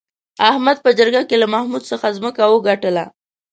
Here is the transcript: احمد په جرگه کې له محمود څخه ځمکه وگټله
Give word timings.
احمد 0.49 0.77
په 0.85 0.89
جرگه 0.97 1.21
کې 1.29 1.35
له 1.41 1.47
محمود 1.53 1.83
څخه 1.91 2.15
ځمکه 2.17 2.43
وگټله 2.47 3.03